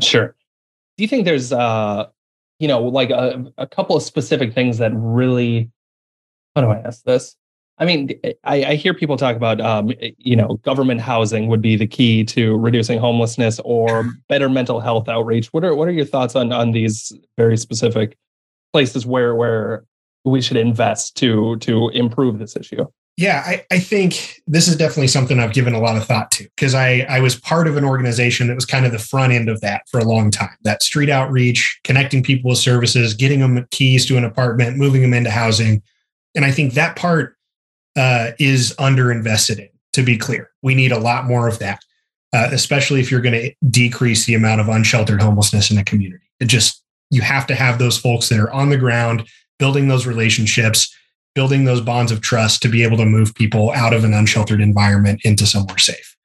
Sure. 0.00 0.34
Do 0.96 1.04
you 1.04 1.08
think 1.08 1.24
there's, 1.24 1.52
uh, 1.52 2.06
you 2.58 2.68
know, 2.68 2.82
like 2.82 3.10
a, 3.10 3.52
a 3.56 3.66
couple 3.66 3.96
of 3.96 4.02
specific 4.02 4.52
things 4.52 4.78
that 4.78 4.92
really, 4.94 5.70
how 6.54 6.62
do 6.62 6.68
I 6.68 6.78
ask 6.78 7.04
this? 7.04 7.36
I 7.80 7.84
mean, 7.84 8.10
I, 8.42 8.64
I 8.64 8.74
hear 8.74 8.92
people 8.92 9.16
talk 9.16 9.36
about, 9.36 9.60
um, 9.60 9.92
you 10.18 10.34
know, 10.34 10.56
government 10.62 11.00
housing 11.00 11.46
would 11.46 11.62
be 11.62 11.76
the 11.76 11.86
key 11.86 12.24
to 12.24 12.56
reducing 12.56 12.98
homelessness 12.98 13.60
or 13.64 14.04
better 14.28 14.48
mental 14.48 14.80
health 14.80 15.08
outreach. 15.08 15.52
What 15.52 15.62
are 15.62 15.76
what 15.76 15.86
are 15.86 15.92
your 15.92 16.04
thoughts 16.04 16.34
on 16.34 16.52
on 16.52 16.72
these 16.72 17.12
very 17.36 17.56
specific 17.56 18.18
places 18.72 19.06
where 19.06 19.36
where 19.36 19.84
we 20.24 20.40
should 20.40 20.56
invest 20.56 21.16
to 21.18 21.56
to 21.56 21.88
improve 21.90 22.38
this 22.38 22.56
issue? 22.56 22.84
Yeah, 23.18 23.42
I, 23.44 23.64
I, 23.72 23.80
think 23.80 24.40
this 24.46 24.68
is 24.68 24.76
definitely 24.76 25.08
something 25.08 25.40
I've 25.40 25.52
given 25.52 25.74
a 25.74 25.80
lot 25.80 25.96
of 25.96 26.04
thought 26.04 26.30
to 26.30 26.44
because 26.44 26.72
I, 26.72 27.04
I 27.08 27.18
was 27.18 27.34
part 27.34 27.66
of 27.66 27.76
an 27.76 27.82
organization 27.82 28.46
that 28.46 28.54
was 28.54 28.64
kind 28.64 28.86
of 28.86 28.92
the 28.92 28.98
front 29.00 29.32
end 29.32 29.48
of 29.48 29.60
that 29.60 29.82
for 29.90 29.98
a 29.98 30.04
long 30.04 30.30
time. 30.30 30.56
That 30.62 30.84
street 30.84 31.10
outreach, 31.10 31.80
connecting 31.82 32.22
people 32.22 32.50
with 32.50 32.58
services, 32.58 33.14
getting 33.14 33.40
them 33.40 33.66
keys 33.72 34.06
to 34.06 34.16
an 34.18 34.22
apartment, 34.22 34.76
moving 34.76 35.02
them 35.02 35.14
into 35.14 35.30
housing. 35.30 35.82
And 36.36 36.44
I 36.44 36.52
think 36.52 36.74
that 36.74 36.94
part 36.94 37.36
uh, 37.96 38.30
is 38.38 38.72
underinvested 38.78 39.58
in, 39.58 39.68
to 39.94 40.04
be 40.04 40.16
clear. 40.16 40.50
We 40.62 40.76
need 40.76 40.92
a 40.92 40.98
lot 40.98 41.24
more 41.24 41.48
of 41.48 41.58
that, 41.58 41.80
uh, 42.32 42.50
especially 42.52 43.00
if 43.00 43.10
you're 43.10 43.20
going 43.20 43.34
to 43.34 43.52
decrease 43.68 44.26
the 44.26 44.34
amount 44.34 44.60
of 44.60 44.68
unsheltered 44.68 45.20
homelessness 45.20 45.70
in 45.70 45.76
the 45.76 45.82
community. 45.82 46.24
It 46.38 46.46
just, 46.46 46.84
you 47.10 47.22
have 47.22 47.48
to 47.48 47.56
have 47.56 47.80
those 47.80 47.98
folks 47.98 48.28
that 48.28 48.38
are 48.38 48.52
on 48.52 48.68
the 48.68 48.76
ground, 48.76 49.26
building 49.58 49.88
those 49.88 50.06
relationships 50.06 50.94
building 51.38 51.64
those 51.64 51.80
bonds 51.80 52.10
of 52.10 52.20
trust 52.20 52.62
to 52.62 52.68
be 52.68 52.82
able 52.82 52.96
to 52.96 53.04
move 53.04 53.32
people 53.32 53.70
out 53.70 53.92
of 53.92 54.02
an 54.02 54.12
unsheltered 54.12 54.60
environment 54.60 55.20
into 55.22 55.46
somewhere 55.46 55.78
safe. 55.78 56.16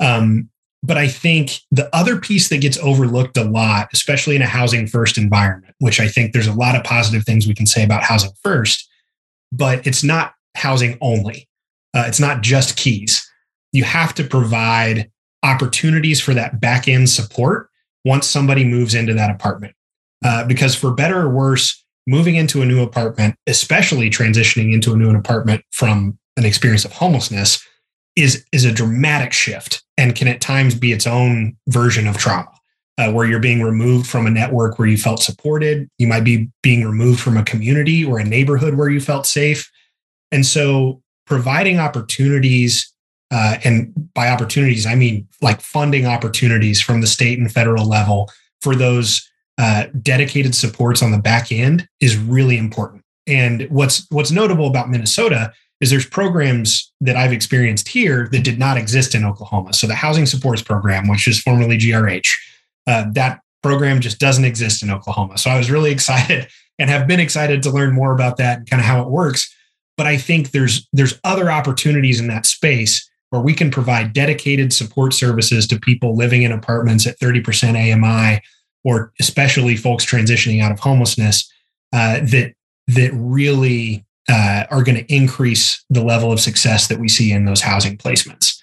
Um, 0.00 0.50
but 0.82 0.96
I 0.98 1.06
think 1.06 1.60
the 1.70 1.88
other 1.94 2.18
piece 2.18 2.48
that 2.48 2.60
gets 2.60 2.76
overlooked 2.78 3.36
a 3.36 3.44
lot, 3.44 3.88
especially 3.92 4.34
in 4.34 4.42
a 4.42 4.46
housing 4.46 4.88
first 4.88 5.18
environment, 5.18 5.72
which 5.78 6.00
I 6.00 6.08
think 6.08 6.32
there's 6.32 6.48
a 6.48 6.52
lot 6.52 6.74
of 6.74 6.82
positive 6.82 7.24
things 7.24 7.46
we 7.46 7.54
can 7.54 7.64
say 7.66 7.84
about 7.84 8.02
housing 8.02 8.32
first, 8.42 8.88
but 9.52 9.86
it's 9.86 10.02
not 10.02 10.32
housing 10.56 10.98
only. 11.00 11.48
Uh, 11.94 12.04
it's 12.08 12.18
not 12.18 12.42
just 12.42 12.76
keys. 12.76 13.24
You 13.70 13.84
have 13.84 14.14
to 14.14 14.24
provide 14.24 15.12
opportunities 15.44 16.20
for 16.20 16.34
that 16.34 16.60
back 16.60 16.88
end 16.88 17.08
support 17.08 17.70
once 18.04 18.26
somebody 18.26 18.64
moves 18.64 18.96
into 18.96 19.14
that 19.14 19.30
apartment. 19.30 19.74
Uh, 20.24 20.44
because 20.44 20.74
for 20.74 20.90
better 20.90 21.20
or 21.20 21.28
worse, 21.28 21.84
moving 22.06 22.36
into 22.36 22.62
a 22.62 22.66
new 22.66 22.82
apartment, 22.82 23.36
especially 23.46 24.10
transitioning 24.10 24.72
into 24.72 24.92
a 24.92 24.96
new 24.96 25.14
apartment 25.14 25.62
from 25.72 26.18
an 26.36 26.44
experience 26.44 26.84
of 26.84 26.92
homelessness, 26.92 27.64
is 28.14 28.44
is 28.52 28.64
a 28.64 28.72
dramatic 28.72 29.32
shift 29.32 29.82
and 29.98 30.14
can 30.14 30.28
at 30.28 30.40
times 30.40 30.74
be 30.74 30.92
its 30.92 31.06
own 31.06 31.56
version 31.68 32.06
of 32.06 32.16
trauma. 32.16 32.50
Uh, 32.98 33.12
where 33.12 33.26
you're 33.26 33.38
being 33.38 33.60
removed 33.60 34.06
from 34.06 34.26
a 34.26 34.30
network 34.30 34.78
where 34.78 34.88
you 34.88 34.96
felt 34.96 35.22
supported, 35.22 35.86
you 35.98 36.06
might 36.06 36.24
be 36.24 36.48
being 36.62 36.82
removed 36.82 37.20
from 37.20 37.36
a 37.36 37.44
community 37.44 38.02
or 38.02 38.18
a 38.18 38.24
neighborhood 38.24 38.72
where 38.74 38.88
you 38.88 39.00
felt 39.00 39.26
safe, 39.26 39.70
and 40.32 40.46
so 40.46 41.02
providing 41.26 41.78
opportunities. 41.78 42.90
Uh, 43.32 43.58
and 43.64 43.92
by 44.14 44.28
opportunities, 44.28 44.86
I 44.86 44.94
mean 44.94 45.26
like 45.42 45.60
funding 45.60 46.06
opportunities 46.06 46.80
from 46.80 47.00
the 47.00 47.08
state 47.08 47.40
and 47.40 47.50
federal 47.50 47.84
level 47.84 48.30
for 48.62 48.76
those 48.76 49.28
uh, 49.58 49.86
dedicated 50.02 50.54
supports 50.54 51.02
on 51.02 51.12
the 51.12 51.18
back 51.18 51.50
end 51.50 51.88
is 52.00 52.16
really 52.16 52.58
important. 52.58 53.02
And 53.26 53.66
what's 53.70 54.06
what's 54.10 54.30
notable 54.30 54.66
about 54.66 54.90
Minnesota 54.90 55.52
is 55.80 55.90
there's 55.90 56.06
programs 56.06 56.92
that 57.00 57.16
I've 57.16 57.32
experienced 57.32 57.88
here 57.88 58.28
that 58.32 58.44
did 58.44 58.58
not 58.58 58.78
exist 58.78 59.14
in 59.14 59.24
Oklahoma. 59.24 59.72
So 59.72 59.86
the 59.86 59.94
Housing 59.94 60.26
Supports 60.26 60.62
Program, 60.62 61.08
which 61.08 61.28
is 61.28 61.40
formerly 61.40 61.76
GRH, 61.76 62.28
uh, 62.86 63.06
that 63.12 63.40
program 63.62 64.00
just 64.00 64.18
doesn't 64.18 64.44
exist 64.44 64.82
in 64.82 64.90
Oklahoma. 64.90 65.38
So 65.38 65.50
I 65.50 65.58
was 65.58 65.70
really 65.70 65.90
excited 65.96 66.48
and 66.78 66.90
have 66.90 67.06
been 67.06 67.20
excited 67.20 67.62
to 67.62 67.70
learn 67.70 67.92
more 67.92 68.12
about 68.12 68.36
that 68.36 68.58
and 68.58 68.70
kind 68.70 68.80
of 68.80 68.86
how 68.86 69.02
it 69.02 69.08
works. 69.08 69.52
But 69.96 70.06
I 70.06 70.18
think 70.18 70.50
there's 70.50 70.86
there's 70.92 71.18
other 71.24 71.50
opportunities 71.50 72.20
in 72.20 72.28
that 72.28 72.46
space 72.46 73.08
where 73.30 73.42
we 73.42 73.54
can 73.54 73.70
provide 73.70 74.12
dedicated 74.12 74.72
support 74.72 75.12
services 75.12 75.66
to 75.66 75.80
people 75.80 76.16
living 76.16 76.42
in 76.42 76.52
apartments 76.52 77.06
at 77.06 77.18
30% 77.18 77.74
AMI 77.74 78.40
or 78.86 79.12
especially 79.18 79.74
folks 79.74 80.06
transitioning 80.06 80.62
out 80.62 80.70
of 80.70 80.78
homelessness 80.78 81.52
uh, 81.92 82.20
that 82.20 82.54
that 82.86 83.10
really 83.14 84.06
uh, 84.28 84.64
are 84.70 84.84
going 84.84 84.96
to 84.96 85.12
increase 85.12 85.84
the 85.90 86.04
level 86.04 86.30
of 86.30 86.38
success 86.38 86.86
that 86.86 87.00
we 87.00 87.08
see 87.08 87.32
in 87.32 87.46
those 87.46 87.60
housing 87.60 87.98
placements. 87.98 88.60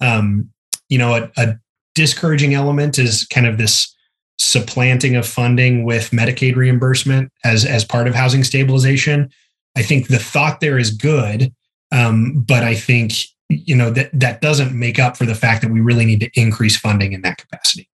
Um, 0.00 0.50
you 0.88 0.96
know, 0.96 1.14
a, 1.16 1.30
a 1.36 1.56
discouraging 1.96 2.54
element 2.54 3.00
is 3.00 3.26
kind 3.26 3.48
of 3.48 3.58
this 3.58 3.92
supplanting 4.38 5.16
of 5.16 5.26
funding 5.26 5.84
with 5.84 6.10
Medicaid 6.10 6.54
reimbursement 6.54 7.32
as 7.44 7.64
as 7.64 7.84
part 7.84 8.06
of 8.06 8.14
housing 8.14 8.44
stabilization. 8.44 9.28
I 9.76 9.82
think 9.82 10.06
the 10.06 10.20
thought 10.20 10.60
there 10.60 10.78
is 10.78 10.90
good, 10.92 11.52
um, 11.90 12.44
but 12.46 12.62
I 12.62 12.76
think 12.76 13.12
you 13.48 13.74
know 13.74 13.90
that 13.90 14.10
that 14.12 14.40
doesn't 14.40 14.72
make 14.72 15.00
up 15.00 15.16
for 15.16 15.26
the 15.26 15.34
fact 15.34 15.62
that 15.62 15.72
we 15.72 15.80
really 15.80 16.04
need 16.04 16.20
to 16.20 16.30
increase 16.40 16.76
funding 16.76 17.12
in 17.12 17.22
that 17.22 17.38
capacity. 17.38 17.88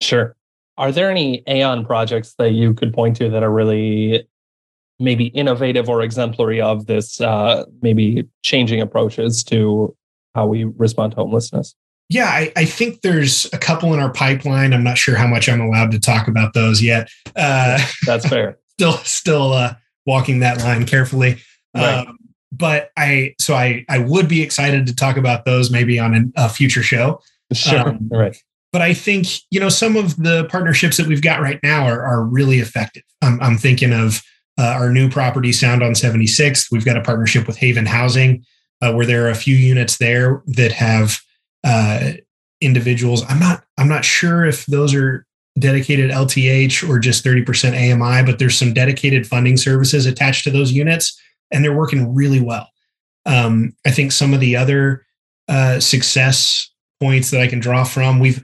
Sure. 0.00 0.34
Are 0.78 0.92
there 0.92 1.10
any 1.10 1.42
Aeon 1.48 1.84
projects 1.84 2.34
that 2.38 2.52
you 2.52 2.74
could 2.74 2.92
point 2.92 3.16
to 3.16 3.28
that 3.30 3.42
are 3.42 3.50
really 3.50 4.26
maybe 4.98 5.26
innovative 5.26 5.88
or 5.88 6.02
exemplary 6.02 6.60
of 6.60 6.86
this 6.86 7.20
uh, 7.20 7.64
maybe 7.82 8.26
changing 8.42 8.80
approaches 8.80 9.42
to 9.44 9.94
how 10.34 10.46
we 10.46 10.64
respond 10.64 11.12
to 11.12 11.16
homelessness? 11.16 11.74
Yeah, 12.08 12.26
I, 12.26 12.52
I, 12.56 12.64
think 12.66 13.00
there's 13.00 13.46
a 13.54 13.58
couple 13.58 13.94
in 13.94 14.00
our 14.00 14.12
pipeline. 14.12 14.74
I'm 14.74 14.84
not 14.84 14.98
sure 14.98 15.16
how 15.16 15.26
much 15.26 15.48
I'm 15.48 15.62
allowed 15.62 15.92
to 15.92 16.00
talk 16.00 16.28
about 16.28 16.52
those 16.52 16.82
yet. 16.82 17.08
Uh, 17.34 17.78
That's 18.04 18.28
fair. 18.28 18.58
still, 18.68 18.92
still 18.98 19.52
uh, 19.52 19.74
walking 20.04 20.40
that 20.40 20.58
line 20.58 20.84
carefully. 20.84 21.38
Right. 21.74 22.06
Um, 22.06 22.18
but 22.50 22.90
I, 22.98 23.34
so 23.40 23.54
I, 23.54 23.86
I 23.88 23.98
would 23.98 24.28
be 24.28 24.42
excited 24.42 24.86
to 24.88 24.94
talk 24.94 25.16
about 25.16 25.46
those 25.46 25.70
maybe 25.70 25.98
on 25.98 26.12
an, 26.12 26.32
a 26.36 26.50
future 26.50 26.82
show. 26.82 27.22
Sure. 27.54 27.88
Um, 27.88 28.08
right. 28.10 28.36
But 28.72 28.82
I 28.82 28.94
think 28.94 29.26
you 29.50 29.60
know 29.60 29.68
some 29.68 29.96
of 29.96 30.16
the 30.16 30.46
partnerships 30.46 30.96
that 30.96 31.06
we've 31.06 31.22
got 31.22 31.40
right 31.40 31.60
now 31.62 31.86
are, 31.86 32.02
are 32.02 32.24
really 32.24 32.58
effective. 32.58 33.02
I'm, 33.20 33.40
I'm 33.40 33.58
thinking 33.58 33.92
of 33.92 34.22
uh, 34.58 34.74
our 34.76 34.90
new 34.90 35.08
property, 35.10 35.52
Sound 35.52 35.82
on 35.82 35.92
76th. 35.92 36.70
We've 36.70 36.84
got 36.84 36.96
a 36.96 37.02
partnership 37.02 37.46
with 37.46 37.56
Haven 37.56 37.86
Housing, 37.86 38.44
uh, 38.80 38.92
where 38.92 39.06
there 39.06 39.26
are 39.26 39.30
a 39.30 39.34
few 39.34 39.56
units 39.56 39.98
there 39.98 40.42
that 40.46 40.72
have 40.72 41.18
uh, 41.64 42.12
individuals. 42.60 43.24
I'm 43.28 43.38
not. 43.38 43.64
I'm 43.78 43.88
not 43.88 44.04
sure 44.04 44.44
if 44.44 44.66
those 44.66 44.94
are 44.94 45.26
dedicated 45.58 46.10
LTH 46.10 46.88
or 46.88 46.98
just 46.98 47.24
30% 47.24 47.74
AMI, 47.74 48.24
but 48.24 48.38
there's 48.38 48.56
some 48.56 48.72
dedicated 48.72 49.26
funding 49.26 49.58
services 49.58 50.06
attached 50.06 50.44
to 50.44 50.50
those 50.50 50.72
units, 50.72 51.20
and 51.50 51.62
they're 51.62 51.76
working 51.76 52.14
really 52.14 52.40
well. 52.40 52.68
Um, 53.26 53.74
I 53.86 53.90
think 53.90 54.12
some 54.12 54.32
of 54.32 54.40
the 54.40 54.56
other 54.56 55.04
uh, 55.48 55.78
success 55.80 56.70
points 57.00 57.30
that 57.30 57.40
I 57.40 57.48
can 57.48 57.60
draw 57.60 57.84
from 57.84 58.18
we've 58.18 58.42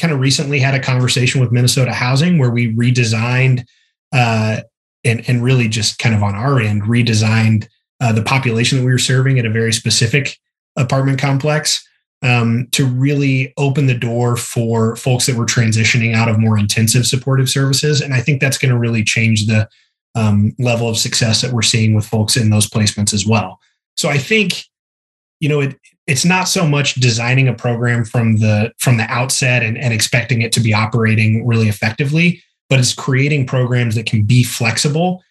kind 0.00 0.12
of 0.12 0.20
recently 0.20 0.58
had 0.58 0.74
a 0.74 0.80
conversation 0.80 1.40
with 1.40 1.52
Minnesota 1.52 1.92
Housing 1.92 2.38
where 2.38 2.50
we 2.50 2.74
redesigned 2.74 3.64
uh, 4.12 4.60
and 5.04 5.28
and 5.28 5.42
really 5.42 5.68
just 5.68 5.98
kind 5.98 6.14
of 6.14 6.22
on 6.22 6.34
our 6.34 6.60
end 6.60 6.82
redesigned 6.82 7.68
uh, 8.00 8.12
the 8.12 8.22
population 8.22 8.78
that 8.78 8.84
we 8.84 8.90
were 8.90 8.98
serving 8.98 9.38
at 9.38 9.46
a 9.46 9.50
very 9.50 9.72
specific 9.72 10.38
apartment 10.76 11.18
complex 11.18 11.86
um, 12.22 12.68
to 12.72 12.86
really 12.86 13.52
open 13.56 13.86
the 13.86 13.94
door 13.94 14.36
for 14.36 14.96
folks 14.96 15.26
that 15.26 15.36
were 15.36 15.46
transitioning 15.46 16.14
out 16.14 16.28
of 16.28 16.38
more 16.38 16.58
intensive 16.58 17.06
supportive 17.06 17.48
services. 17.48 18.00
And 18.00 18.12
I 18.12 18.20
think 18.20 18.40
that's 18.40 18.58
going 18.58 18.72
to 18.72 18.78
really 18.78 19.04
change 19.04 19.46
the 19.46 19.68
um, 20.14 20.54
level 20.58 20.88
of 20.88 20.98
success 20.98 21.40
that 21.40 21.52
we're 21.52 21.62
seeing 21.62 21.94
with 21.94 22.06
folks 22.06 22.36
in 22.36 22.50
those 22.50 22.68
placements 22.68 23.14
as 23.14 23.26
well. 23.26 23.58
So 23.96 24.08
I 24.08 24.18
think, 24.18 24.64
you 25.40 25.48
know, 25.48 25.60
it, 25.60 25.76
it's 26.06 26.24
not 26.24 26.48
so 26.48 26.66
much 26.66 26.94
designing 26.94 27.48
a 27.48 27.54
program 27.54 28.04
from 28.04 28.38
the 28.38 28.72
from 28.78 28.96
the 28.96 29.04
outset 29.04 29.62
and, 29.62 29.76
and 29.76 29.92
expecting 29.92 30.42
it 30.42 30.52
to 30.52 30.60
be 30.60 30.72
operating 30.72 31.46
really 31.46 31.68
effectively, 31.68 32.42
but 32.68 32.78
it's 32.78 32.94
creating 32.94 33.46
programs 33.46 33.94
that 33.94 34.06
can 34.06 34.22
be 34.22 34.42
flexible 34.42 35.22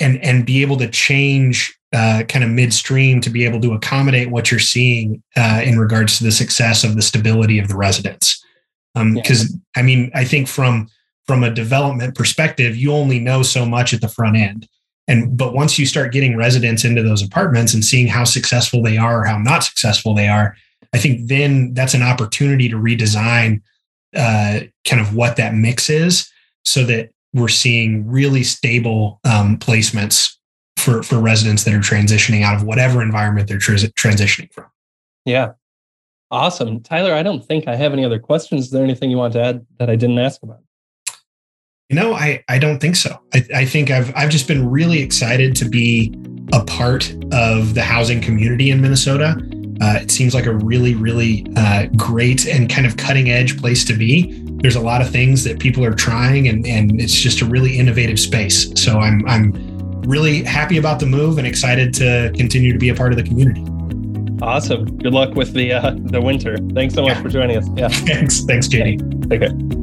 and 0.00 0.22
and 0.24 0.46
be 0.46 0.62
able 0.62 0.76
to 0.78 0.88
change 0.88 1.76
uh, 1.92 2.22
kind 2.28 2.44
of 2.44 2.50
midstream 2.50 3.20
to 3.20 3.30
be 3.30 3.44
able 3.44 3.60
to 3.60 3.74
accommodate 3.74 4.30
what 4.30 4.50
you're 4.50 4.60
seeing 4.60 5.22
uh, 5.36 5.60
in 5.62 5.78
regards 5.78 6.18
to 6.18 6.24
the 6.24 6.32
success 6.32 6.84
of 6.84 6.96
the 6.96 7.02
stability 7.02 7.58
of 7.58 7.68
the 7.68 7.76
residents. 7.76 8.42
Because 8.94 9.42
um, 9.42 9.60
yeah. 9.76 9.80
I 9.80 9.82
mean, 9.82 10.10
I 10.14 10.24
think 10.24 10.48
from 10.48 10.88
from 11.26 11.44
a 11.44 11.50
development 11.50 12.14
perspective, 12.14 12.76
you 12.76 12.92
only 12.92 13.20
know 13.20 13.42
so 13.42 13.64
much 13.64 13.92
at 13.92 14.00
the 14.00 14.08
front 14.08 14.36
end, 14.36 14.68
and 15.08 15.36
but 15.36 15.54
once 15.54 15.78
you 15.78 15.86
start 15.86 16.12
getting 16.12 16.36
residents 16.36 16.84
into 16.84 17.02
those 17.02 17.22
apartments 17.22 17.74
and 17.74 17.84
seeing 17.84 18.06
how 18.06 18.24
successful 18.24 18.82
they 18.82 18.96
are 18.96 19.22
or 19.22 19.24
how 19.24 19.38
not 19.38 19.64
successful 19.64 20.14
they 20.14 20.28
are, 20.28 20.56
I 20.92 20.98
think 20.98 21.28
then 21.28 21.74
that's 21.74 21.94
an 21.94 22.02
opportunity 22.02 22.68
to 22.68 22.76
redesign 22.76 23.62
uh, 24.14 24.60
kind 24.86 25.00
of 25.00 25.14
what 25.14 25.36
that 25.36 25.54
mix 25.54 25.88
is, 25.90 26.30
so 26.64 26.84
that 26.84 27.10
we're 27.32 27.48
seeing 27.48 28.06
really 28.06 28.42
stable 28.42 29.20
um, 29.24 29.58
placements 29.58 30.36
for 30.76 31.02
for 31.02 31.18
residents 31.18 31.64
that 31.64 31.74
are 31.74 31.80
transitioning 31.80 32.42
out 32.42 32.56
of 32.56 32.62
whatever 32.62 33.02
environment 33.02 33.48
they're 33.48 33.58
transitioning 33.58 34.52
from. 34.52 34.66
Yeah. 35.24 35.52
Awesome. 36.30 36.80
Tyler, 36.80 37.12
I 37.12 37.22
don't 37.22 37.44
think 37.44 37.68
I 37.68 37.76
have 37.76 37.92
any 37.92 38.04
other 38.04 38.18
questions. 38.18 38.66
Is 38.66 38.70
there 38.70 38.82
anything 38.82 39.10
you 39.10 39.18
want 39.18 39.34
to 39.34 39.42
add 39.42 39.66
that 39.78 39.90
I 39.90 39.96
didn't 39.96 40.18
ask 40.18 40.42
about? 40.42 40.60
You 41.92 42.00
know, 42.00 42.14
I, 42.14 42.42
I 42.48 42.58
don't 42.58 42.78
think 42.78 42.96
so. 42.96 43.20
I, 43.34 43.44
I 43.54 43.64
think 43.66 43.90
I've 43.90 44.16
I've 44.16 44.30
just 44.30 44.48
been 44.48 44.70
really 44.70 45.02
excited 45.02 45.54
to 45.56 45.66
be 45.66 46.14
a 46.50 46.64
part 46.64 47.14
of 47.32 47.74
the 47.74 47.82
housing 47.82 48.22
community 48.22 48.70
in 48.70 48.80
Minnesota. 48.80 49.36
Uh, 49.82 49.98
it 50.00 50.10
seems 50.10 50.34
like 50.34 50.46
a 50.46 50.54
really, 50.54 50.94
really 50.94 51.46
uh, 51.54 51.88
great 51.94 52.46
and 52.46 52.70
kind 52.70 52.86
of 52.86 52.96
cutting 52.96 53.28
edge 53.28 53.60
place 53.60 53.84
to 53.84 53.92
be. 53.92 54.42
There's 54.62 54.74
a 54.74 54.80
lot 54.80 55.02
of 55.02 55.10
things 55.10 55.44
that 55.44 55.58
people 55.60 55.84
are 55.84 55.92
trying, 55.92 56.48
and, 56.48 56.66
and 56.66 56.98
it's 56.98 57.12
just 57.12 57.42
a 57.42 57.44
really 57.44 57.78
innovative 57.78 58.18
space. 58.18 58.72
So 58.82 58.98
I'm 58.98 59.28
I'm 59.28 59.52
really 60.08 60.44
happy 60.44 60.78
about 60.78 60.98
the 60.98 61.06
move 61.06 61.36
and 61.36 61.46
excited 61.46 61.92
to 61.96 62.32
continue 62.34 62.72
to 62.72 62.78
be 62.78 62.88
a 62.88 62.94
part 62.94 63.12
of 63.12 63.18
the 63.18 63.24
community. 63.24 63.66
Awesome. 64.40 64.96
Good 64.96 65.12
luck 65.12 65.34
with 65.34 65.52
the 65.52 65.74
uh, 65.74 65.94
the 65.94 66.22
winter. 66.22 66.56
Thanks 66.72 66.94
so 66.94 67.02
much 67.02 67.16
yeah. 67.16 67.22
for 67.22 67.28
joining 67.28 67.58
us. 67.58 67.68
Yeah. 67.76 67.88
Thanks. 67.90 68.44
Thanks, 68.44 68.66
JD. 68.66 69.30
Okay. 69.30 69.81